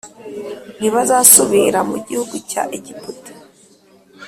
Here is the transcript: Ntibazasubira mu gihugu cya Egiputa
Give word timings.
Ntibazasubira 0.79 1.79
mu 1.89 1.97
gihugu 2.07 2.35
cya 2.49 2.63
Egiputa 2.77 3.31